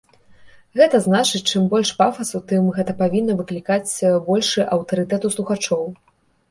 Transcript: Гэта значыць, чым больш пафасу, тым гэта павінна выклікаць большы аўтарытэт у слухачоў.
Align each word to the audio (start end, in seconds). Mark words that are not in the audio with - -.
Гэта 0.79 1.01
значыць, 1.07 1.41
чым 1.51 1.67
больш 1.75 1.91
пафасу, 2.01 2.43
тым 2.53 2.73
гэта 2.79 2.97
павінна 3.05 3.33
выклікаць 3.43 3.93
большы 4.29 4.61
аўтарытэт 4.79 5.21
у 5.33 5.35
слухачоў. 5.37 5.83